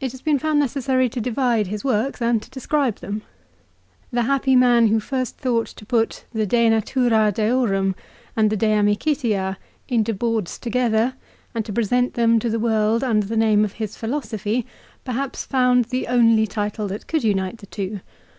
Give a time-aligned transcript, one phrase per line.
[0.00, 3.20] It had been found necessary to divide his works and to describe them.
[4.10, 7.94] The happy man who first thought to put the" De Natura Deorum"
[8.34, 9.58] and the" De Amicitia"
[9.96, 11.12] into boards together,
[11.54, 14.64] and to present them to the world under the name of his philosophy,
[15.04, 15.44] CICERO'S PHILOSOPHY.
[15.44, 18.00] 337 peihaps found the only title that could unite the two.